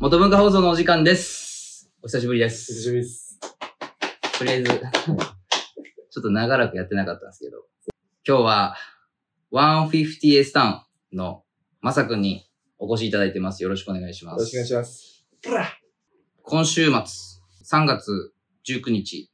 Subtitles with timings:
[0.00, 1.90] 元文化放送のお時間です。
[2.02, 2.88] お久しぶりで久しす。
[2.88, 3.38] ぶりです。
[4.38, 7.66] とりあえず、ちょっと長らくやってなかったんですけど、
[8.26, 8.76] 今日は
[9.52, 10.68] 150S タウ
[11.14, 11.44] ンの
[11.82, 12.45] まさくんに
[12.88, 13.64] お越しいただいてます。
[13.64, 14.38] よろしくお願いします。
[14.38, 15.26] よろしくお願いします。
[16.42, 16.92] 今週末、
[17.64, 18.32] 3月
[18.64, 19.28] 19日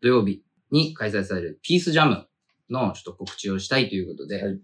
[0.00, 2.28] 土曜日に開催されるピースジャム
[2.70, 4.60] のちょっと告知をしたいということで、はい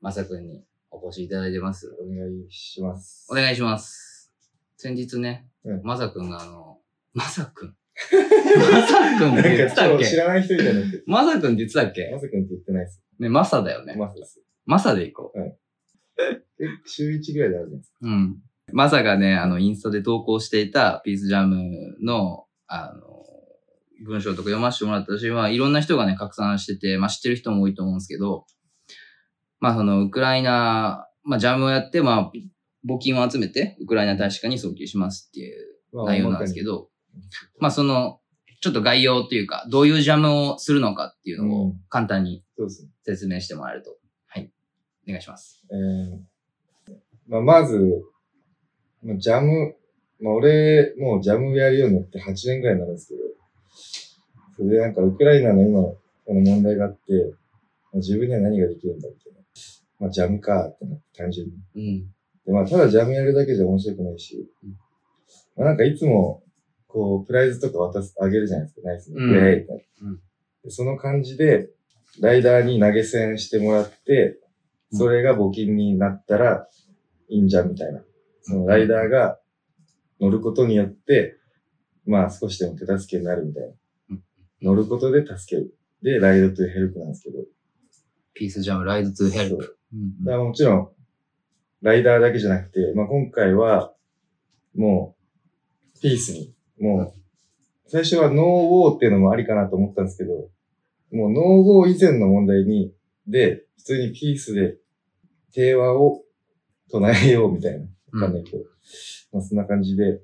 [0.00, 1.94] まさくんにお越しいただいてます。
[2.00, 3.26] お願いします。
[3.30, 4.32] お願いします。
[4.78, 6.78] 先日ね、うんまさくんがあの、
[7.12, 7.76] まさくん
[8.56, 11.04] まさくんって言ってたっけ超知らない人みたいになってる。
[11.06, 12.10] まさくんって言ってたっけ？
[12.10, 13.02] まさくんって言ってないです。
[13.18, 13.94] ね、まさだよね。
[13.94, 14.40] まさです。
[14.64, 15.38] まさでいこう。
[15.38, 15.58] え、
[16.86, 17.96] 週1ぐらいであるじゃないですか。
[18.02, 18.36] うん。
[18.72, 23.14] まさがね、あの、インスタで投稿していたピースジャムの、あの、
[24.04, 28.46] 文章とか読ませてもらったし、まあ、いろんな人がね、拡散してて、まあ、知ってる人も多いと思うんですけど、
[29.60, 32.32] まあ、その、ウクライナ、まあ、ジャムをやって、まあ、
[32.86, 36.88] 募金を集めて、ウクライナ大使館に送金しますっていうまあ内容なんですけど、
[37.58, 38.20] まあ、その、
[38.60, 42.42] ちょっと概要というか、どういうジャムをするのかっていうのをうん簡単に。
[43.04, 43.96] 説明してもらえると。
[44.26, 44.50] はい。
[45.06, 45.62] お願いします。
[45.70, 46.33] えー
[47.26, 48.04] まあ、まず、
[49.02, 49.76] まあ、ジャム、
[50.20, 53.20] まあ、俺、もうジャムやるようになって8年ぐらいになるんですけど、
[54.56, 57.00] それでなんかウクライナの今、この問題があって、
[57.92, 59.40] まあ、自分には何ができるんだみたいな。
[60.00, 61.52] まあ、ジャムかってなって単純に。
[61.76, 62.00] うん。
[62.46, 64.70] で、まあ、ただジャムやるだけじゃ面白くないし、うん
[65.56, 66.42] まあ、なんかいつも、
[66.86, 69.16] こう、プライズとか渡す、あげるじゃないですか、ナイスに。
[69.16, 70.20] うんうん
[70.64, 71.68] でその感じで、
[72.20, 74.44] ライダーに投げ銭してもらって、うん
[74.96, 76.68] それが募金になったら
[77.28, 78.02] いいんじゃんみたいな。
[78.42, 79.38] そのライダーが
[80.20, 81.36] 乗ることによって、
[82.06, 83.68] まあ少しでも手助けになるみたいな
[84.10, 84.22] うん。
[84.62, 85.74] 乗ることで助ける。
[86.02, 87.38] で、 Ride to Help なんですけど。
[88.34, 89.78] Peace Jam、Ride to Help。
[89.92, 90.88] うんだからもちろん、
[91.82, 93.94] ライダーだけじゃなくて、まあ、今回は、
[94.74, 95.16] も
[95.94, 97.14] う、ピースに、もう、
[97.86, 100.50] 最初は No War っていうのもありかなと思ったんですけど、
[101.12, 102.92] もう No War 以前の問題に、
[103.26, 104.78] で、普通にピースで
[105.52, 106.23] 平和を
[106.90, 107.86] 唱えようみたいな。
[108.12, 108.64] わかんないけど、
[109.32, 110.20] まあそんな感じで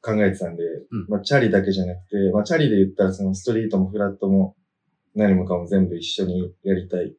[0.00, 4.56] 考えてたんで、うんまあチャリだけじゃなくて、まあチャリで言ったらそのストリートもフラットも
[5.14, 7.14] 何もかも全部一緒にやりたい。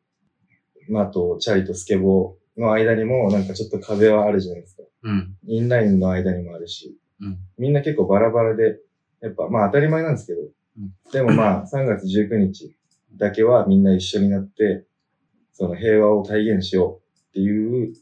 [0.89, 4.83] まああと、チャリとスケボーの間にもなんかちょっと壁はあるじゃないですか。
[5.03, 5.35] うん。
[5.47, 7.37] インラインの間にもあるし、うん。
[7.57, 8.79] みんな結構バラバラで、
[9.21, 10.51] やっぱまあ当たり前なんですけど、うん
[11.11, 12.75] でもまあ3月19日
[13.15, 14.85] だけはみんな一緒になって、
[15.51, 17.93] その平和を体現しようっていう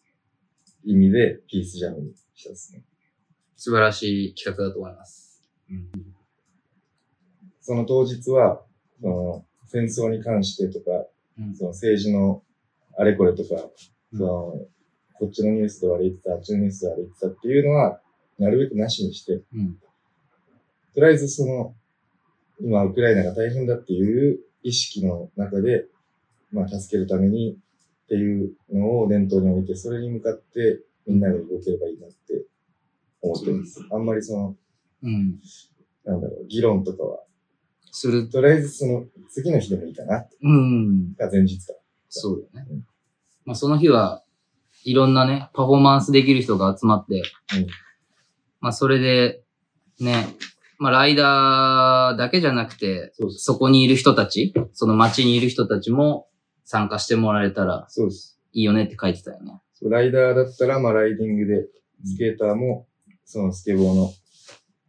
[0.83, 2.83] 意味でピースジャムにしたですね。
[3.55, 5.41] 素晴らしい企画だと思います。
[5.69, 5.89] うん。
[7.61, 8.61] その当日は、
[8.99, 10.91] その戦争に関してとか、
[11.39, 12.43] うんその政治の
[12.97, 13.61] あれこれとか、
[14.13, 14.53] うんその
[15.19, 18.01] こっちのニュースではあれ言ってた、あっちのニュースではあれ言ってたっていうのは、
[18.39, 19.75] なるべくなしにして、うん。
[20.95, 21.75] とりあえずその、
[22.59, 25.85] 今ウクライナが大変だっていう意識の中で、
[26.51, 27.57] まあ助けるために
[28.11, 32.43] っていうのを念頭に置いて、それに向かってみんなが動ければいいなって
[33.21, 33.87] 思ってます。
[33.89, 34.55] あんまりその、
[35.03, 35.39] うん。
[36.03, 37.19] なんだろう、議論とかは、
[37.89, 38.29] する。
[38.29, 41.13] とりあえずその次の日でもいいかな、うん。
[41.13, 41.73] が前日か。
[42.09, 42.85] そうだねうん。
[43.45, 44.23] まあその日は
[44.83, 47.23] いろんなね、パフォーマンスできる人が集まって、
[47.55, 47.67] うん
[48.59, 49.41] まあそれで、
[50.01, 50.27] ね、
[50.77, 56.27] まあライダーだけじゃなくて、そこにいる人たち、その街にいる人たちも
[56.63, 58.39] 参加してもらえたらそうです。
[58.53, 59.61] いいよねって書いてたよね。
[59.73, 61.67] そうライダーだったら、まあライディングで、
[62.05, 62.87] スケーターも、
[63.25, 64.11] そのスケボーの、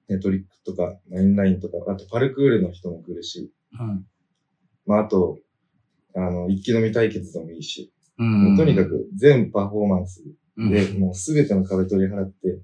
[0.09, 4.07] ね、トリックとか、まあインラインとか、あとパルクールの人も来るし、うん。
[4.87, 5.39] まあ、あと、
[6.15, 8.45] あの、一気飲み対決でもいいし、うん。
[8.51, 10.23] もうとにかく全パフォーマンス
[10.57, 12.61] うん、で、もうすべての壁取り払って、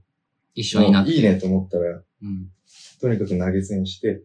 [0.55, 1.13] 一緒になって。
[1.13, 2.49] いいねと思ったら、うん。
[3.01, 4.23] とにかく投げ銭して、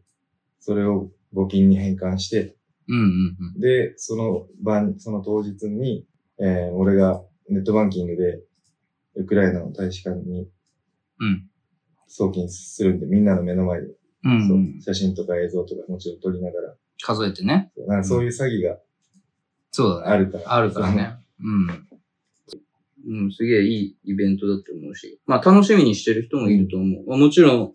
[0.59, 2.55] それを募金に変換して、
[2.87, 3.59] うんうんうん。
[3.59, 6.05] で、その晩、その当日に、
[6.39, 8.41] えー俺がネットバンキングで、
[9.15, 10.47] ウクライナの大使館に
[11.19, 11.49] うん。
[12.07, 13.87] 送金するんで、みんなの目の前で、
[14.25, 14.81] うん、そううん。
[14.81, 17.71] 写真とか映像とかもちろん撮りながら、数えてね。
[17.75, 18.77] そうなんかそういう詐欺が
[19.73, 20.13] そうだね。
[20.13, 20.53] あるから。
[20.53, 21.15] あるからね。
[21.41, 21.87] うん。
[23.05, 25.19] うん、すげえいいイベントだと思うし。
[25.25, 27.03] まあ楽しみにしてる人もいると思う。
[27.07, 27.73] まあ、もちろん、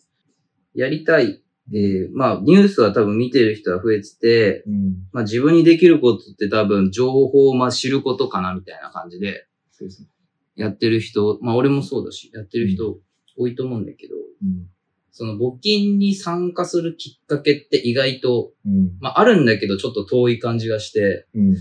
[0.75, 1.43] やりたい。
[1.71, 4.63] で、まあニュースは多分見てる人は増えてて。
[4.67, 4.97] うん。
[5.13, 9.47] まあ自分にできることって多分情報をまあ知ることかなみたいな感じで。
[10.57, 12.99] やってる人、まあ俺もそうだし、やってる人
[13.37, 14.67] 多いと思うんだけど、うん。
[15.13, 18.97] その募金に参加するきっかけって意外と、うん。
[19.01, 21.57] まああるんだけどちょっと遠い感じがして、うん。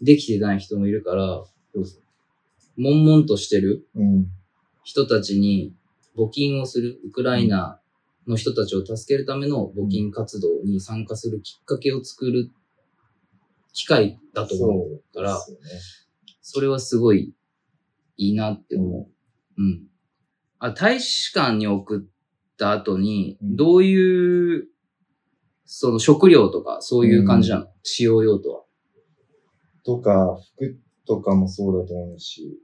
[0.00, 1.44] できてない人もいるから、
[2.76, 3.86] 悶々としてる。
[4.82, 5.74] 人たちに
[6.16, 7.80] 募金をする、ウクライナ
[8.26, 12.50] の人たちを助けるための募金活動に参加するきっかけを作る
[13.72, 15.62] 機会だと思うそうから、ですよね。
[16.42, 17.34] それはすごい
[18.16, 19.08] いいなって思
[19.56, 19.62] う。
[19.62, 19.86] うん。
[20.58, 24.68] あ、大使館に送った後に、うんどういう、
[25.64, 28.64] その食料とかそういう感じなの、使用用途は？
[29.84, 32.60] とか、服とかもそうだと思うし、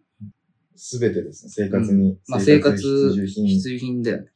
[0.74, 2.18] すべてですね、生活に。
[2.28, 3.46] まあ生活必需品。
[3.46, 4.28] 必需品だよね。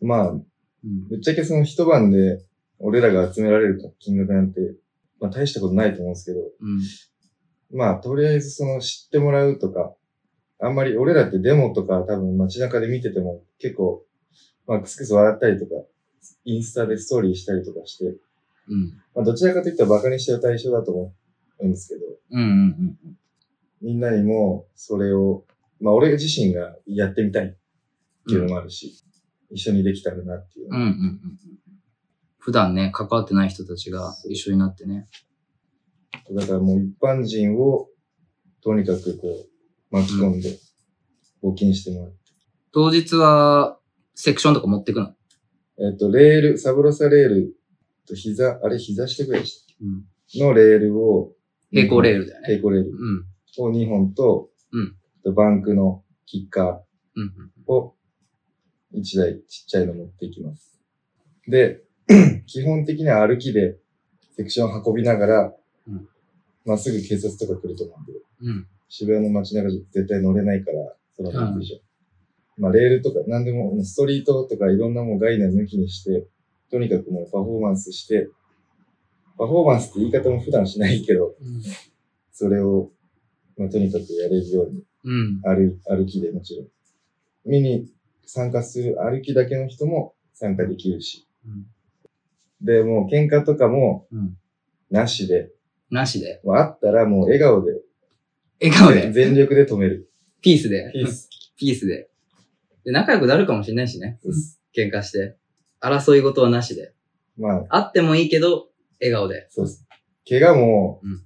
[0.00, 1.08] まあ、うん。
[1.08, 2.44] ぶっちゃけその一晩で
[2.78, 4.60] 俺らが集められる金額なんて、
[5.20, 7.78] まあ大したことないと思うんですけど、うん。
[7.78, 9.94] まあとりあえずその知ってもらうとか、
[10.60, 14.04] あんまり俺らってデモとか多分街中で見てても結構、
[14.66, 15.70] まあクスクス笑ったりとか、
[16.44, 18.04] インスタでストーリーしたりとかして、
[18.68, 18.92] うん。
[19.14, 21.12] まあどちらかといったらバカにしてる対象だと思
[21.60, 22.00] うんですけど、
[22.30, 23.16] うんうんうん。
[23.80, 25.44] みんなにもそれを、
[25.80, 27.48] まあ俺自身がやってみたいっ
[28.26, 29.04] ていうのもあるし、
[29.54, 30.68] 一緒にできたらなっていう。
[30.68, 31.20] うんうんうんうん。
[32.38, 35.08] 普段ね、関わってない人たちが一緒になってね。
[36.34, 37.88] だからもう一般人を
[38.62, 40.58] とにかくこう巻き込んで
[41.42, 42.14] 募金してもらう。
[42.72, 43.78] 当日は、
[44.14, 45.14] セクションとか持ってくの？
[45.78, 47.56] えっ、と、レール、サブロサレール
[48.08, 50.04] と膝、あれ膝下ぐらいでしたっうん。
[50.28, 51.32] けのレールを、
[51.70, 52.46] 平行レールだよね。
[52.48, 53.24] 平行レールうん。
[53.58, 56.82] を2本と、うんとバンクのキッカ
[57.16, 57.32] うん。
[57.68, 57.94] ーを
[58.94, 60.80] 1台ちっちゃいの持っていきます。
[61.48, 61.82] で、
[62.46, 63.76] 基本的には歩きで
[64.36, 65.54] セクション運びながら
[65.86, 66.08] うん、
[66.64, 68.12] ま、っすぐ警察とか来ると思うんで、
[68.42, 68.66] うん。
[68.88, 71.80] 渋谷の街中絶対乗れないから、そのままでしょ。
[72.60, 76.26] まあ、レールとか、なんでも、ストリートとかいろんなもう概念抜きにして、
[76.70, 78.28] とにかくもうパフォーマンスして、
[79.36, 81.34] パフォーマンスって言い方も普段しないけど、
[82.32, 82.90] それを、
[83.58, 85.40] まあ、とにかくやれるように、うん。
[85.42, 86.66] 歩い歩きでもちろん。
[87.44, 87.92] 見に
[88.26, 91.26] 参加する歩きだけの人も参加できるし。
[91.46, 91.66] うん。
[92.60, 94.36] で、もう喧嘩とかもうん。
[94.90, 95.50] なしで、
[95.90, 96.40] なしで。
[96.44, 97.72] まあ、あったらもう笑顔で、
[98.60, 99.12] 笑顔で。
[99.12, 100.10] 全力で止める。
[100.40, 100.90] ピースで。
[100.92, 101.28] ピース。
[101.56, 102.08] ピースで。
[102.84, 104.18] で、仲良くなるかもしれないしね。
[104.76, 105.36] 喧嘩して。
[105.80, 106.92] 争い事はなしで。
[107.36, 108.68] まあ、あってもいいけど、
[109.00, 109.46] 笑顔で。
[109.50, 109.86] そうです。
[110.28, 111.24] 怪我もうん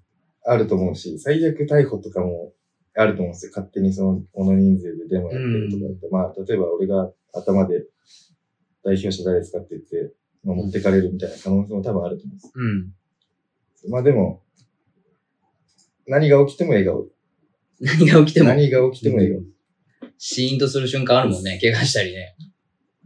[0.51, 2.53] あると思うし、最悪逮捕とかも
[3.01, 3.53] あると思うんですよ。
[3.55, 6.09] 勝手にその、この人数でデモやってるとかって。
[6.11, 7.85] まあ、例えば俺が頭で
[8.85, 10.15] 代表者誰ですかって言って、
[10.45, 12.53] まあ、持ってかれるみたいな可能性も多分あると思うんです。
[12.55, 13.91] うん。
[13.91, 14.43] まあでも、
[16.09, 17.07] 何が起きても笑顔。
[17.81, 19.43] 何が起きても、何が起きても笑顔。
[20.19, 21.61] シーンとする瞬間あるもんね。
[21.63, 22.35] 怪我したりね。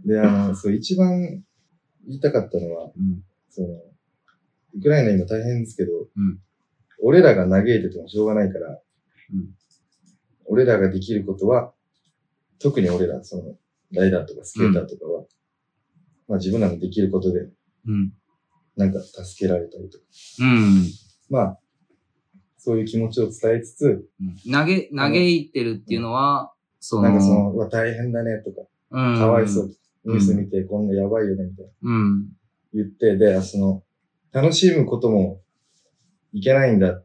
[0.07, 1.45] で、あの、そう、一番
[2.07, 3.23] 言いたかったのは、うん。
[3.51, 3.69] その、
[4.75, 6.39] ウクライナ今大変ですけど、うん
[7.05, 9.51] 俺らが嘆いててもしょうがないから、うん
[10.47, 11.73] 俺らができることは、
[12.59, 13.57] 特に俺ら、その、
[13.93, 15.25] ライダーとかスケーターとかは、
[16.29, 17.49] まあ自分らのできることで、
[17.87, 18.13] うん。
[18.77, 20.05] なんか助けられたりとか、
[20.41, 20.87] うん。
[21.29, 21.59] まあ、
[22.59, 24.09] そういう気持ちを伝えつつ、
[24.51, 32.27] 投げ、嘆いてるっていうのは、その、なんかその、うわ、大変だねとか、うん、かわいそうとか、うんニュース見てこんなやばいよねみたいなうん。
[32.75, 33.85] 言って、で、その、
[34.33, 35.41] 楽しむことも
[36.33, 37.05] いけないんだっ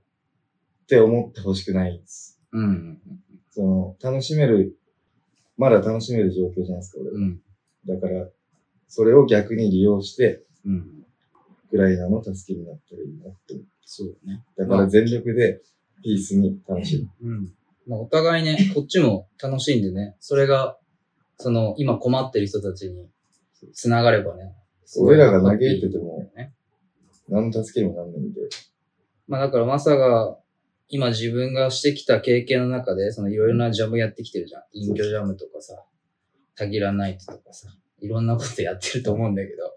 [0.88, 2.42] て思ってほしくないんです。
[2.52, 3.00] うん。
[3.58, 4.78] その、楽しめる、
[5.58, 7.16] まだ楽しめる状況じゃないですか、俺は。
[7.16, 7.42] うん。
[7.88, 8.30] だから、
[8.88, 10.76] それを逆に利用して、うん。
[10.76, 13.66] ウクライナの助けになったらいいなって思う。
[13.84, 14.44] そうね。
[14.58, 15.60] だから全力で
[16.04, 17.32] ピースに楽しむ。
[17.32, 17.54] うん。
[17.88, 20.78] まあ、お互いね、こっちも楽しんでね、それが、
[21.38, 23.10] その、今困ってる人たちに
[23.74, 24.54] 繋がればね。
[25.00, 26.54] 俺らが嘆いててもね。
[27.28, 28.42] 何の助けにもなんないんで。
[29.28, 30.38] まあだからマサが、
[30.90, 34.64] 今自分がしてきた経験の中で、そのいろいろなジャムやってきてるじゃん。
[34.72, 35.84] 隠居ジャムとかさ、
[36.56, 37.68] タギラナイトとかさ、
[38.00, 39.74] いろんなことやってると思うんだけど、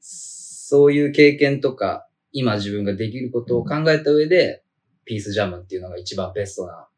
[0.00, 4.62] そういう経験とか、今自分ができることを考えた上で、
[5.04, 6.88] ピースジャムっていうのが一番ベストな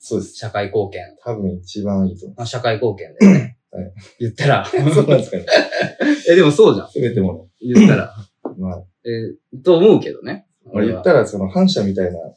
[0.00, 0.36] そうです。
[0.36, 1.02] 社会貢献。
[1.22, 3.58] 多分一番いいと思まあ、社会貢献だよね。
[3.70, 4.62] はい言ったら。
[4.62, 4.64] う。
[4.90, 5.46] そうなんですかね。
[6.28, 6.90] え、でもそうじゃん。
[6.90, 8.14] すべても言ったら。
[8.44, 8.54] の。
[8.56, 10.46] まあ、えーと思うけどね。
[10.64, 12.34] 俺言ったらその反射みたいなうん。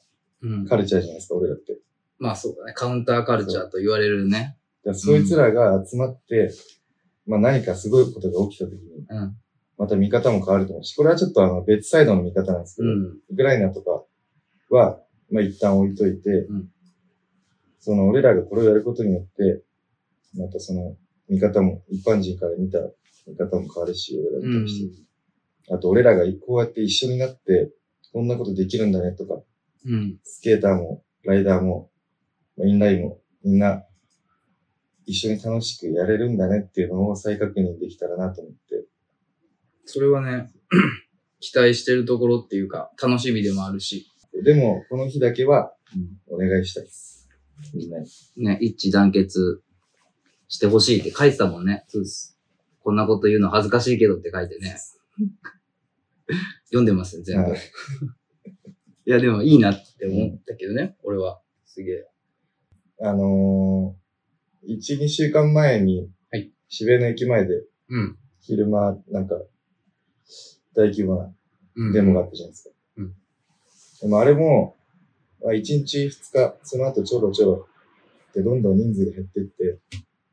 [0.68, 1.78] カルチャーじゃないですか、俺らって。
[2.20, 2.74] まあそうだね。
[2.74, 4.58] カウンターカルチャーと言われるね。
[4.94, 6.52] そいつらが集まって、
[7.26, 9.36] まあ何かすごいことが起きた時に、うん。
[9.78, 13.18] また見方も変わると思うし、これはちょっとあの別サイドの見方なんですけど、うん。
[13.30, 14.04] ウクライナとか
[14.70, 15.00] は、
[15.32, 16.70] まあ一旦置いといて、うん
[17.86, 19.62] その俺らがこれをやることによって、
[20.38, 20.96] またその
[21.28, 22.80] 見方も、一般人から見た
[23.28, 24.88] 見方も変わるし、俺らうんに対し
[25.68, 25.74] て。
[25.74, 27.74] あと、俺らがこうやって一緒になって、
[28.14, 29.42] こんなことできるんだねとか、
[29.86, 30.18] うん。
[30.24, 31.90] スケーターも、ライダーも、
[32.58, 33.84] インラインも、みんな、
[35.06, 38.86] 一緒に楽しくやれるんだねっていうのを再確認できたらなと思って。
[39.86, 40.52] それはね、
[41.42, 44.08] 期待してるところっていうか、楽しみでもあるし、
[44.44, 45.74] でも、この日だけは、
[46.28, 47.30] お願いしたいです。
[47.74, 48.08] みんなに。
[48.38, 49.62] ね、一致団結
[50.48, 51.84] してほしいって書いてたもんね。
[51.88, 52.38] そうです。
[52.82, 54.78] こんなこと言うの恥ずかしいけどって書いてね。
[56.68, 57.52] 読んでますね、全部。
[57.52, 57.60] はい
[59.06, 61.42] いや、でもいいなって思ったけどね、俺は。
[61.66, 62.08] すげえ。
[63.02, 68.18] あのー、1、2週間前に、はい渋谷の駅前で、うん。
[68.40, 69.36] 昼間、なんか、
[70.76, 71.34] 大規模な
[71.76, 71.94] うん。
[71.94, 72.70] デモがあったじゃないですか。
[72.98, 73.14] うん
[74.02, 74.76] でもあれも、
[75.42, 77.68] まあ、1日2日、その後ちょろちょろ
[78.34, 79.80] でどんどん人数が減ってって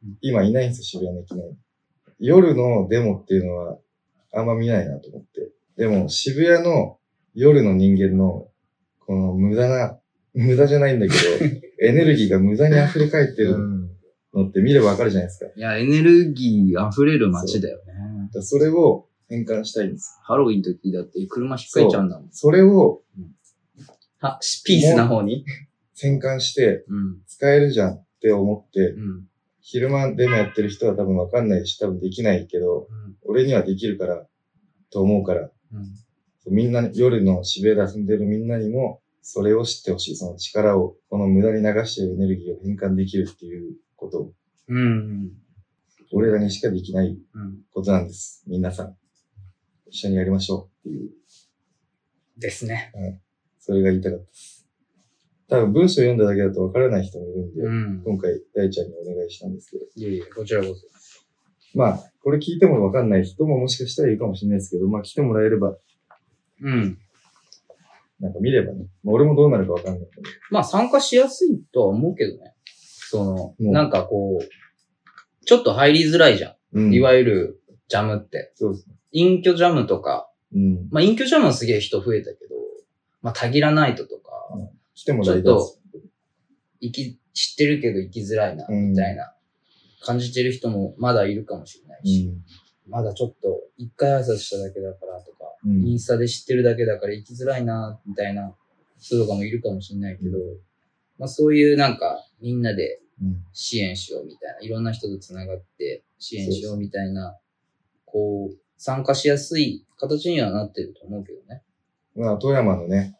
[0.02, 1.56] うん、今いないんですよ、渋谷の駅前に。
[2.18, 3.78] 夜のデモっていうのは
[4.32, 5.52] あんま見ないなと思って。
[5.76, 6.98] でも渋谷の
[7.34, 8.48] 夜の人間の
[9.10, 9.98] この無駄な、
[10.34, 11.18] 無駄じゃないんだけど、
[11.82, 13.56] エネルギーが無駄に溢れ返ってる
[14.32, 15.50] のって見ればわかるじゃないですか。
[15.52, 17.92] いや、エネルギー溢れる街だよね。
[18.32, 20.16] らそれを変換したいんです。
[20.22, 22.28] ハロウィンの時だって車ひっかいちゃうんだもん。
[22.30, 23.02] それを
[24.20, 25.44] は、ピースな方に？
[26.00, 27.16] 変換してうん。
[27.26, 29.26] 使えるじゃんって思って、うん。
[29.60, 32.86] 昼間デモやってる人は多分わかんないし、多分できないけど、
[33.24, 34.24] 俺にはできるから、
[34.92, 36.54] と思うから、うん。
[36.54, 40.16] みんなに、夜の渋谷で遊んでるみんなにも、それを知ってほしい。
[40.16, 44.32] その力を、この無駄に流してるエネルギーを変換できるっていうことを、
[44.68, 45.30] うん。
[46.12, 47.58] 俺らにしかできないうん。
[47.72, 48.44] ことなんです。
[48.46, 48.96] 皆さん。
[49.86, 51.10] 一緒にやりましょうっていう、
[52.38, 52.92] ですね。
[53.58, 54.66] それが言いたかったです。
[55.48, 58.02] 多分文章読んだだけだとわからない人もいるんで、うん。
[58.04, 60.86] 今回大ちゃんにお願いしたんですけど、いえいえ、こちらこそ。
[61.74, 65.76] まあ、これ聞いてもわかんない人ももしかしたらいるかもしれないですけど、まあ来てもらえれば、
[66.62, 66.98] うん。
[68.20, 72.54] なんか見ればね、まあ、俺もどうなるかわかんないけど、まあ参加しやすいとは思うけどね。
[73.10, 76.54] その、うんなんかこう、ちょっと入りづらいじゃ。
[76.72, 76.92] うんん。
[76.92, 78.52] いわゆるジャムって。
[78.54, 78.94] そうですね。
[79.12, 80.88] 隠居ジャムとか、うん。
[80.90, 82.54] まあ隠居ジャムはすげえ人増えたけど、
[83.22, 84.30] まあタギラナイトとか、
[84.94, 85.80] 来てもらいたいです。
[86.80, 89.34] 行き、知ってるけど行きづらいな、うんみたいな、
[90.02, 92.32] 感じてる人もまだいるかもしれないし、
[92.86, 95.29] まだちょっと一回挨拶しただけだからとか、うん。
[95.64, 98.54] インスタで知ってるだけだから行きづらいな、みたいな
[98.98, 100.38] 人とかもいるかもしれないけど、
[101.18, 103.44] まあそういうなんかみんなでうん。
[103.52, 107.36] 支援しようみたいな、いろんな人と繋がって支援しようみたいな、
[108.06, 111.62] こう、参加しやすい形にはなってると思うけどね。
[112.16, 113.18] まあ、富山のね、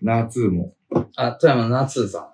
[0.00, 0.72] ナーツーも、
[1.16, 2.32] あ、富山の夏さ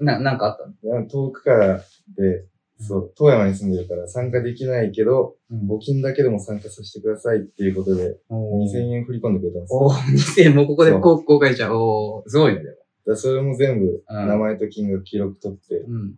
[0.00, 0.04] ん。
[0.04, 1.06] な、なんかあったの？
[1.06, 1.84] 遠くから
[2.16, 2.46] で、
[2.80, 9.80] そう、富山に住んでるから参加できないけど、募金だけでも参加させてくださいっていうことで、お2000円振り込んでくれたんですよ。
[9.80, 11.76] おー、2000もうここでこう公開しちゃう。
[11.76, 12.76] おー、すごいね、でも。
[13.06, 16.14] だそれも全部、うん名前と金額記録取って、っうん。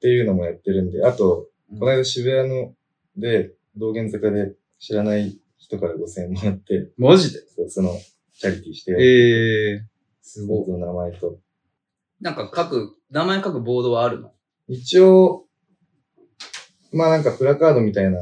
[0.00, 2.74] ていうのもやってるんで、あと、うんこの間渋谷の、
[3.16, 7.38] で、道玄坂で知らない人から5000円もらって、マジで？
[7.48, 7.90] そうその、
[8.34, 9.80] チャリティーして、ええー。
[10.20, 10.58] すごい。
[10.66, 11.38] 僕の名前と。
[12.20, 14.32] なんか書く、名前書くボードはあるの？
[14.68, 15.46] 一応、
[16.92, 18.18] まあなんかプラカードみたいな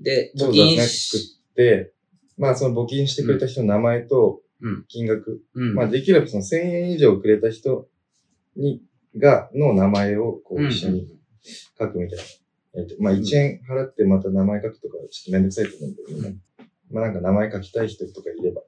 [0.00, 1.92] で、募金ね、し、作って、
[2.36, 5.74] まあその募金してくれた人の名前とうん、金額、うん。
[5.74, 7.88] まあできればその1000円以上くれた人
[8.56, 8.82] に、
[9.16, 11.06] が、の名前をこううん一緒に
[11.78, 12.24] 書くみたいな。
[12.78, 16.36] えっとまあ1円払ってまた名前書くとかちょっとめんどくさいと思うんだけどね。
[16.90, 18.62] まあなんか名前書きたい人とかいれば。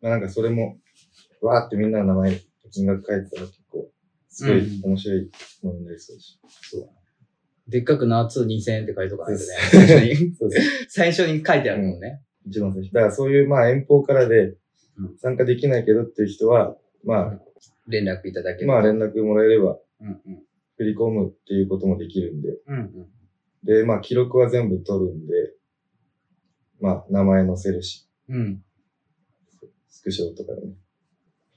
[0.00, 0.78] まあなんかそれも、
[1.40, 2.40] わーってみんなの名前、
[2.72, 3.88] 金額書いてたら結構、
[4.28, 5.30] すごい面白い
[5.62, 6.40] ものになりそうだし。
[6.62, 6.88] そう
[7.68, 9.48] でっかく夏2000円って書いとかないとね。
[9.70, 10.86] 最初に、そうです。
[10.90, 12.22] 最初に書いてあるもんね。
[12.46, 12.92] 一番最初。
[12.92, 14.56] だからそういうまあ遠方からで
[14.98, 17.40] うん参加できないけどっていう人は、ま
[17.86, 18.66] 連絡いただあ、ける。
[18.66, 20.42] まあ連絡もらえればうんうん。
[20.76, 22.48] 振り込むっていうこともできるんで。
[22.66, 23.06] うんうん。
[23.64, 25.54] で、まあ記録は全部取るんで、
[26.80, 28.62] まあ名前載せるし、うん。
[29.88, 30.74] スクショとかね。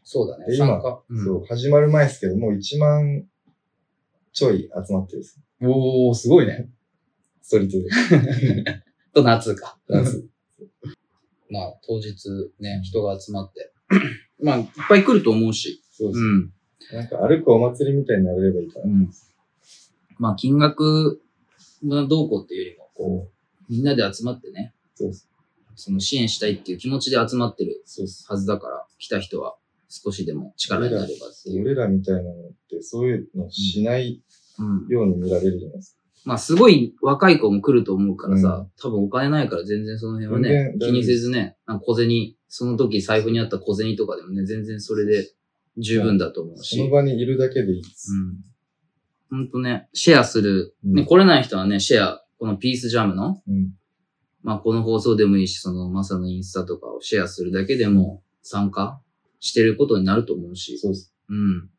[0.03, 0.45] そうだね。
[0.45, 1.03] で今参加。
[1.09, 3.25] うんそう、始まる前ですけど、もう1万
[4.31, 5.39] ちょい集まってるんです。
[5.61, 6.69] おー、すごいね。
[7.41, 8.83] ストリートで。
[9.13, 9.77] と夏か。
[9.87, 10.27] ダンス
[11.49, 12.15] まあ、当日
[12.59, 13.71] ね、人が集まって。
[14.41, 15.81] まあ、いっぱい来ると思うし。
[15.91, 16.21] そうそう。
[16.21, 16.51] ん。
[16.91, 18.85] なんか歩くお祭りみたいになれればいいかな。
[18.85, 19.09] うん。
[20.17, 21.21] まあ、金額
[21.85, 25.29] がどうこうっていうよりも、こう、みんなで集まってね、そうです。
[25.75, 27.83] その支援したいっていう気持ちで集まってる。
[28.27, 29.57] はずだから、来た人は
[29.89, 31.61] 少しでも力になればっていう。
[31.61, 32.33] 俺らみたいなのっ
[32.69, 34.21] てそういうのしないうん。
[34.89, 35.99] ように見られるじゃないですか。
[36.25, 42.09] まあすごい若い子も来ると思うからさ、うん多分お金ないから全然その辺は全ね然、気にせずね、なんか小銭、
[42.47, 45.31] その時財布にあった小銭とかでもね、全然それで
[45.77, 46.77] 十分だと思うし。
[46.77, 48.11] その場にいるだけでいいです。
[49.31, 49.37] うん。
[49.37, 50.75] ほんとね、シェアする。
[50.85, 53.73] うんね、来れない人はね、シェア、このピースジャムの、うん。
[54.41, 59.01] まあこの放送でもいいし、そのマサのインスタとかをシェアするだけでも参加
[59.39, 60.77] してることになると思うし。
[60.77, 61.13] そうです。
[61.29, 61.69] うん。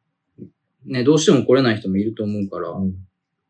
[0.87, 2.71] ね、どうしても来れない人もいると思うから。
[2.71, 2.95] うん。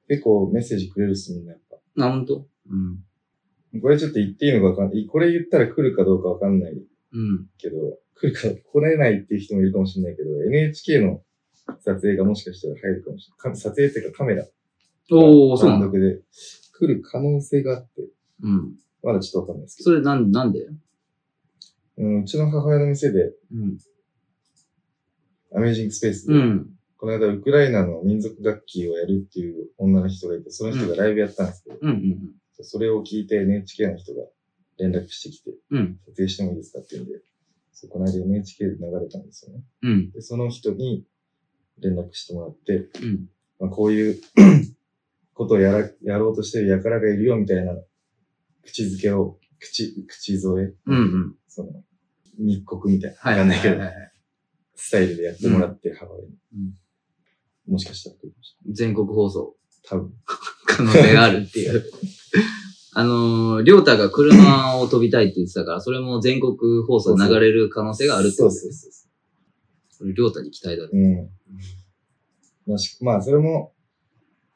[0.08, 1.76] 結構メッセージくれるっす、みんなやっぱ。
[1.94, 3.80] な、ほんとうん。
[3.80, 5.06] これちょっと言っていいのかわかんない。
[5.06, 6.72] これ言ったら来るかどうかわかんない
[7.12, 7.46] うん。
[7.58, 11.22] けど、来るか、来れないっていう人もいるかもしれないけど、NHK の
[11.80, 13.54] 撮影がもしかしたら入るかもしれない。
[13.54, 14.46] か撮影っていうかカメラ。
[15.10, 16.22] おー、そうなの単独で
[16.78, 18.08] 来る可能性があって、
[18.42, 18.74] うん。
[19.02, 19.90] まだちょっとわかんないですけど。
[19.90, 20.66] それなん、なんで？
[21.98, 23.78] うん、うちの母親の店で、うん。
[25.54, 26.75] アメージングスペースで、うん。
[26.98, 31.90] この間ウクライナの民族楽器をやるっていう女の人がいて、その人がライブやったんですけど、うん。
[31.90, 32.18] うん。
[32.62, 34.22] それを聞いて NHK の人が
[34.78, 35.98] 連絡してきて、うん。
[36.06, 37.20] 撮影してもいいですかって言うんで、
[37.72, 39.60] そうこの間 NHK で流れたんですよね。
[39.82, 40.10] うん。
[40.10, 41.04] で、その人に
[41.80, 43.28] 連絡してもらって、うん。
[43.60, 44.20] まあ、こういう
[45.34, 47.74] ことをやら、やろうとしてる輩がいるよみたいな
[48.64, 50.96] 口づけを、口、口添え、うん。
[50.96, 51.34] うん。
[51.46, 51.84] その、
[52.38, 53.16] 密告みたいな。
[53.18, 53.32] はい。
[53.34, 53.76] わかんないけど
[54.74, 56.34] スタイルでやってもらって、母親に。
[57.68, 59.56] うんもしかしたら来るかもし全国放送。
[59.90, 60.06] れない。
[60.06, 60.12] 多分。
[60.66, 61.84] 可能性があるっていう。
[62.98, 66.56] あのー、りょうたが車を飛びたいって言ってたから、それも全国
[66.86, 69.06] 放送で流れる可能性があるってそうことそうそうそ
[69.98, 70.90] それりょうたに期待だね。
[70.92, 70.96] う。
[70.96, 72.72] うん。
[72.72, 73.72] まあし、まあ、それも、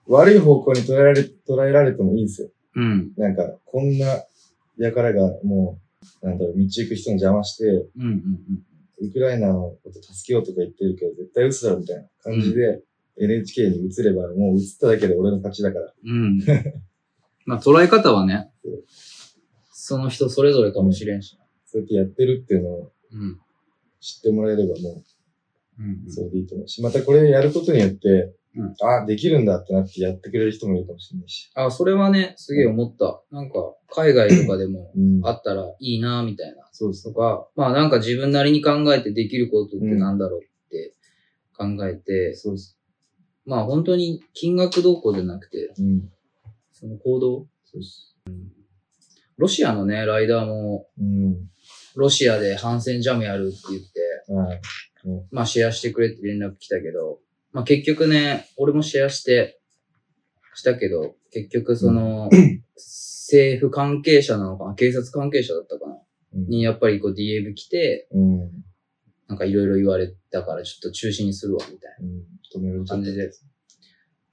[0.07, 2.51] 悪い方向に捉えられ、捉えられてもいいんですよ。
[2.77, 3.13] うん。
[3.17, 4.25] なんか、こんな
[4.79, 5.79] 輩がも
[6.23, 8.65] う、なんだろう、道行く人の邪魔して、うんうん
[9.03, 12.83] ウクライナのこと助けようとか言ってるけど、絶対嘘だろみたいな感じで、
[13.19, 15.93] NHK に移れば、もう移っただけで俺の勝ちだから。
[16.05, 16.13] うん。
[16.13, 16.43] うん。
[17.47, 18.51] まあ捉え方はね、
[19.73, 21.39] その人それぞれかもしれんし。
[21.67, 23.39] そうやってやってるっていうのをうん。
[24.01, 25.03] 知ってもらえればも
[25.79, 31.51] うんう、それでいいと思うし、またこれやることによって、うんあ、できるんだってなってやってくれる人もいるかもしれないし。
[31.55, 33.23] あ、それはね、すげえ思った。
[33.31, 35.21] なんか、海外とかでもうん。
[35.25, 36.69] あったらいいな、みたいな。
[36.73, 40.95] そうですとか、まあなんか自分なりに考えてできることってなんだろうって
[41.57, 42.80] 考えて、そうです。
[43.47, 46.09] まあ本当に金額動向じゃなくて、うん。
[46.73, 47.47] その行動？
[47.65, 48.17] そうです。
[49.37, 51.49] ロシアのね、ライダーも、うん。
[51.97, 54.61] ロシアで反戦ジャムやるって言って、はい。
[55.31, 57.21] まあシェアしてくれって連絡来たけど、
[57.53, 59.61] まあ結局ね、俺もシェアして、
[60.55, 62.29] したけど、結局その、
[62.77, 64.75] 政府関係者なのかな？
[64.75, 65.97] 警察関係者だったかな？
[66.35, 66.47] うん。
[66.49, 68.51] にやっぱりこう DM 来て、うん。
[69.31, 72.25] なんかいろいろ言われたからちょっと中止にするわ、みたいうん。
[72.53, 73.31] 止めるな感じで。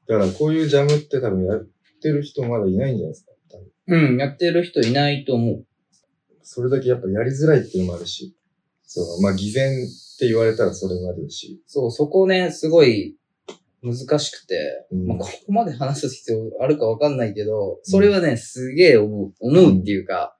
[0.07, 1.67] だからこういうジャムって多分やっ
[2.01, 3.31] てる人まだいないんじゃないですか？
[3.51, 3.57] 多
[3.87, 5.65] 分うん、やってる人いないと思う。
[6.41, 8.35] それだけやっぱやりづらいっていうのもあるし、
[8.83, 13.17] そう、まあ偽善って言われたらそれまでだし、そう、そこね、すごい
[13.83, 20.35] 難しくて、うんまあ、ここまで話す必要あるかわかんないけど、それはね、すげえ思う、思うっていうか、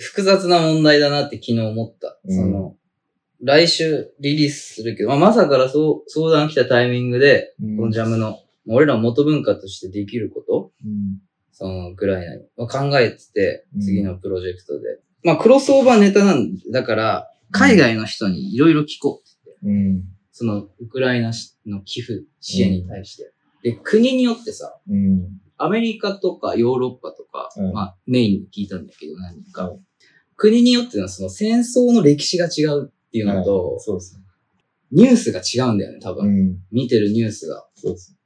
[0.00, 2.18] 複雑な問題だなって昨日思った。
[2.24, 2.76] うんその、
[3.42, 11.20] 来週リリースするけど、まあ、まさからそう相談来たタイミングで、うんこのジャムの、俺ら元文化としてできること、うん
[11.52, 15.00] その、ぐらいなに、まあ考えててう、ん次のプロジェクトで。
[15.22, 19.22] まあ、クロスオーバーネタなんだから、海外の人にいろいろ聞こ
[19.62, 19.68] う。
[19.68, 20.04] うん。
[20.32, 21.30] その、ウクライナ
[21.66, 23.32] の寄付支援に対して。
[23.62, 25.40] で、国によってさ、うん。
[25.56, 29.70] アメリカとかヨーロッパとか、うんまあ、メインに聞いたんだけど、何人か。
[29.70, 29.80] うん
[30.36, 34.22] 国によってのその戦争の歴史が違うっていうのと、はいそうですね。
[34.92, 36.26] ニュースが違うんだよね、多分。
[36.26, 36.58] うん。
[36.70, 37.66] 見てるニュースが。
[37.74, 38.18] そうですね。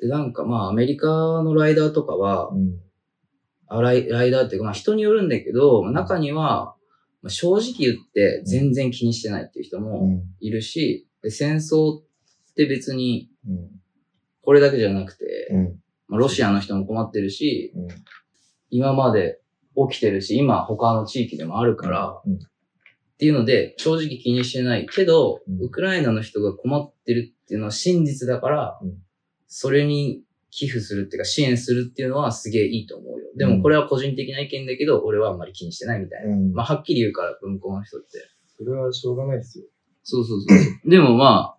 [0.00, 2.80] で、なんかまあ、アメリカのライダーとかは、うん。
[3.66, 6.74] あライライダーっていうか、まあ人によるんだけど、まあ中には、
[7.22, 10.22] まあ正直言って全然気にしてないっていう人うもん。
[10.40, 12.02] いるし、で戦争っ
[12.56, 13.70] て別にうん。
[14.42, 15.64] これだけじゃなくて、うん。
[16.08, 17.88] まあ、ロシアの人も困ってるし、うん。
[18.70, 19.40] 今まで
[19.90, 22.38] 起きてるし、今他の地域でもあるから、うん
[23.14, 28.94] っていうので正直気にしてないけど、うんウクライナの人が困ってるっていうのは真実だから、うん
[29.46, 33.26] それに寄付するっていうか支援するっていうのはすげえいいと思うよ。
[33.36, 36.32] でうんもこれは個人的な意見だけど、俺はあんまり気にしてないみたいな。
[36.32, 36.52] うん。
[36.52, 38.18] まあはっきり言うから、向こうの人って。
[38.56, 39.64] それはしょうがないですよ。
[40.02, 40.58] そうそうそう。
[40.90, 41.58] でもまあ、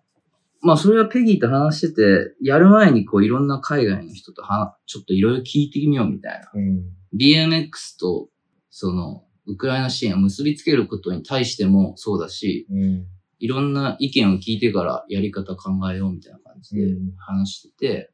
[0.60, 6.50] まあそれはペギーと話してて、やる前にこういろんな海外の人とはちょっといろいろ聞いてみようみたいな。
[6.54, 6.84] うん。
[7.18, 8.28] BMX と
[8.70, 13.06] そのウクライナ支援を結びつけることに対してもそうだし、うん。
[13.38, 18.10] いろんな意見を聞いてからやり方考えようみたいな感じでうん話してて、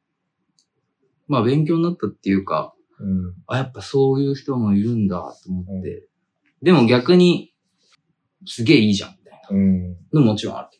[1.27, 3.33] まあ勉強になったっていうか、うん。
[3.47, 6.07] あ、やっぱそういう人もいるんだと思って。
[6.61, 7.53] でも逆に、
[8.45, 9.91] すげえいいじゃん、みたいうん。
[9.91, 10.79] なのももちろんある。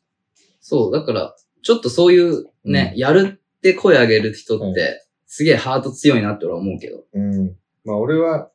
[0.59, 4.87] そう、だから、ちょっとそういうね、やるって声上げる人って、は
[5.25, 7.03] すげえハート強いなって俺は思うけど。
[7.13, 7.55] うん。
[7.83, 8.49] まあ俺は、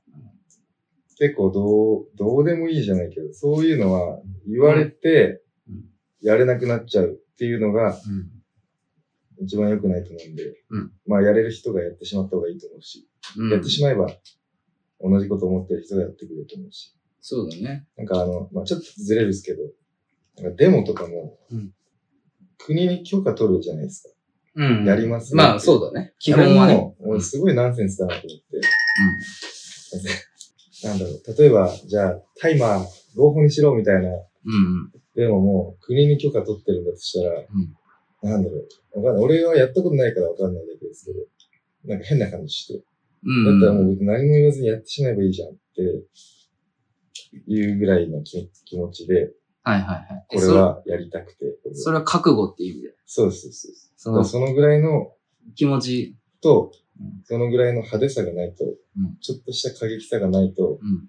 [1.19, 5.85] 結構どう、どうでもいいじゃないけど、そういうのは言われてうん、
[6.21, 8.39] やれなくなっちゃうっていうのがうん。
[9.41, 14.09] 一番良くないと思うんで、うんまあやれる人がやってしまった方がいいと思うし、うん、やってしまえば
[15.01, 17.87] 同じこと思ってる人がやってくれると思うし、そうだね。
[17.97, 19.63] なんかあの、まあちょっとずれるんですけど、
[20.43, 21.71] なんかデモとかもうん、
[22.59, 24.15] 国に許可取るじゃないですか。
[24.57, 24.85] うん。
[24.85, 26.15] やりますまあそうだね。
[26.19, 26.97] 基本はね。
[26.99, 28.61] 俺すごいナンセンスだなと思って。
[30.85, 31.23] なんだろう。
[31.39, 32.87] 例えば、じゃあ、タイマー
[33.17, 34.15] 合法にしろみたいな、うん。
[34.15, 34.19] う
[34.87, 34.93] ん。
[35.15, 37.45] でももう国に許可取ってるんだとしたら、
[38.23, 38.57] なんだろ
[38.95, 39.01] う。
[39.01, 39.25] わかんない。
[39.25, 41.19] 俺はやったことないからわかんないだけですけど、
[41.85, 42.85] なんか変な感じして。
[43.25, 43.61] うん。
[43.61, 45.83] だったらもう何も言わずにやってしまえばいいじゃんって
[47.47, 50.25] いうぐらいの気気持ちで、はいはいはい。
[50.29, 51.59] これはやりたくて。
[51.73, 52.95] それは覚悟っていう意味で。
[53.07, 53.53] そうそう。
[53.97, 55.13] そのだからそのぐらいの
[55.55, 56.15] 気持ち。
[56.41, 56.71] とうん、
[57.25, 61.09] そのぐらいの派手さがないと、んちょっとした過激さがないとうん。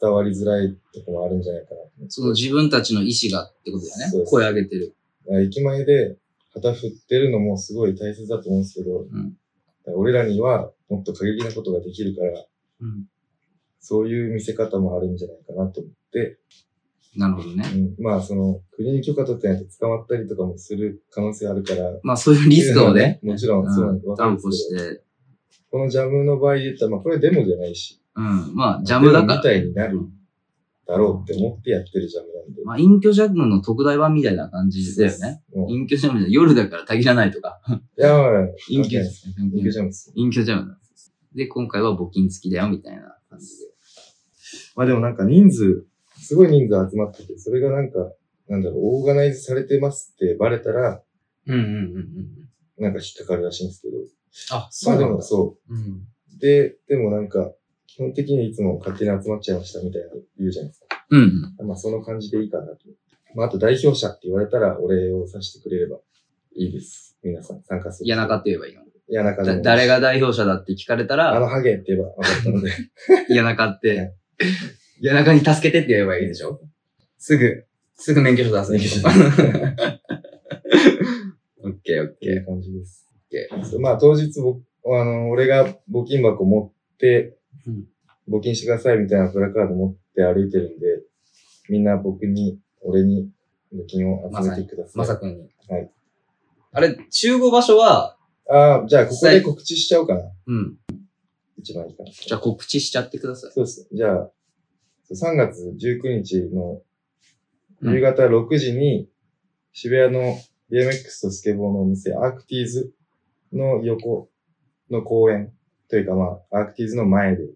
[0.00, 2.08] 伝わりづらいとこもあるんじゃないかな。
[2.08, 4.24] その自分たちの意志がってことだよね。
[4.26, 4.96] 声上げてる。
[5.42, 6.16] 駅前で
[6.54, 12.46] 旗振ってるのもすごい大切だと思うんですけど、んだから俺らにはもっと過激なことができるから、
[12.80, 13.04] うん。
[13.78, 16.38] そういう見せ方もあるんじゃないかなと思って、
[17.16, 17.64] なるほどね。
[17.74, 25.02] うん、まあその国に許可取ってないと捕まったりとかもする可能性あるから、まあそういうリスクをね、もちろんそう、うん担保して。
[25.70, 28.54] このジャムの場合で言ったら、まあこれデモじゃないし、うん。
[28.54, 29.36] まあ、ジャムだから。
[29.36, 30.12] みたいになるうん
[30.90, 32.62] だろうって思ってやってるジャムなんで。
[32.64, 35.42] まあ、隠居ジャムの特大版みたいな感じだよね。
[35.54, 37.60] もう隠居ジャムじゃ夜だからたぎらないとか。
[37.96, 40.12] いや、まあ、隠居関係ないです隠居ジャムです。
[40.16, 41.14] 隠居ジャムなんです。
[41.34, 43.66] で、今回は募金付きだよ、みたいな感じで。
[44.74, 45.86] まあでもなんか人数、
[46.18, 47.98] すごい人数集まってて、それがなんか、
[48.48, 51.02] なんだろう、オーガナイズされてますってバレたら、
[51.46, 51.66] うんうんうん
[52.78, 52.82] うん。
[52.82, 53.94] なんか引っかかるらしいんですけど。
[54.50, 55.78] あ、まあでもそうん。
[55.78, 56.38] う。
[56.40, 57.52] で、でもなんか、
[57.86, 60.86] 基本的にいつも勝手に集まっちゃいましたみたいな言うじゃないですか。
[61.10, 61.42] うん。
[61.66, 62.78] まあその感じでいいかなと。
[63.34, 65.98] まああと代表者って言われたらお礼をさせてくれれば
[66.54, 67.16] いいです。
[67.22, 68.06] 皆さん参加する。
[68.06, 68.82] 嫌なかって言えばいいの？
[69.08, 72.70] 嫌なかで誰が代表者だって聞かれたら、あのハゲって言えば分かったので。
[73.28, 74.14] 嫌なかっはて
[75.00, 76.60] い、嫌なかに助けてって言えばいいでしょ？
[77.18, 77.66] すぐ、
[77.96, 78.70] すぐ免許証出す。
[78.72, 79.08] 免許証
[81.64, 83.09] オッケーオッっていうケ感じです。
[83.52, 83.64] ー。
[83.64, 87.86] そうまあ当日僕、あの、俺が募金箱持ってうん、
[88.28, 91.02] 募金してくださいみたいなプラカード持って歩いてるんで、
[91.68, 93.30] みんな僕に、俺に
[93.72, 94.98] 募金を集めてください。
[94.98, 95.48] まさくんに。
[95.68, 95.90] はい。
[96.72, 98.16] あれ、集合場所は、
[98.48, 100.22] ああ、じゃあここで告知しちゃおうかな。
[100.46, 100.76] うん。
[101.58, 102.10] 一番いいかな。
[102.10, 103.52] じゃあ告知しちゃってください。
[103.52, 103.88] そうです。
[103.92, 104.30] じゃあ、
[105.12, 106.82] 3月19日の
[107.82, 109.08] うん夕方6時に、
[109.72, 110.36] 渋谷の
[110.70, 112.92] BMX とスケボーのお店、アークティーズ
[113.52, 114.28] の横
[114.90, 115.52] の公園
[115.88, 117.48] というかまあ、アークティーズの前で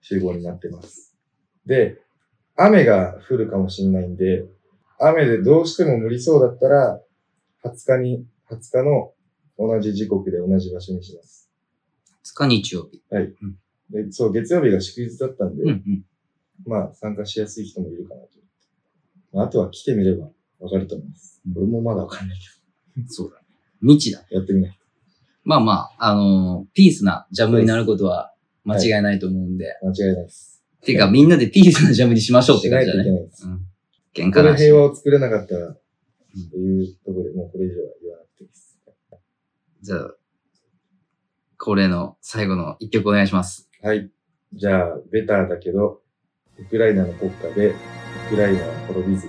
[0.00, 1.14] 集合になってます。
[1.66, 1.98] で、
[2.56, 4.44] 雨が降るかもしれないんで、
[4.98, 7.00] 雨でどうしても無理そうだったら、
[7.64, 9.12] 20日に、20日の
[9.58, 11.50] 同じ時刻で同じ場所にします。
[12.24, 13.02] 2日日曜日。
[13.90, 16.04] で、そう、月曜日が祝日だったんで、うんうん。
[16.66, 18.28] まあ、参加しやすい人もいるかなと。
[19.32, 20.28] まあ、あとは来てみれば
[20.60, 21.40] わかると思います。
[21.56, 22.38] 俺もまだわかんない
[23.08, 23.44] そうだね。
[23.80, 24.24] 未知だ。
[24.28, 24.78] けど、やってみない
[25.44, 28.32] まあまあ、あのーピースなジャムになることは
[28.64, 29.76] 間違いないと思うんで。
[29.80, 30.62] と間違いないです。
[30.84, 33.10] ていうか、みんなでピースなジャムにしましょうって感じだね。
[33.10, 33.46] ないです。
[33.46, 33.58] うん。
[33.58, 33.64] こ
[34.14, 34.76] 喧嘩なし平。
[34.76, 35.80] 和を作れなかったら、っ
[36.50, 38.78] ていうところでもうこれ以上は言わなくていいです。
[39.82, 40.14] じゃあ、
[41.58, 43.68] 恒例の最後の一曲お願いします。
[43.82, 44.10] はい。
[44.52, 46.00] じゃあ、ベターだけど、
[46.58, 47.74] ウクライナの国歌で、ウ
[48.30, 49.28] クライナは滅びず。